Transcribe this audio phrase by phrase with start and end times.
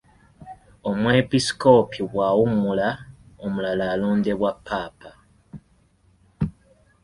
[0.89, 2.89] Omwepiskoopi bw'awummula,
[3.45, 5.11] omulala alondebwa Ppaapa.